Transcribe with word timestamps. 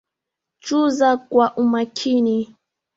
Chuza 0.63 1.09
kwa 1.29 1.45
umakini 1.61 2.37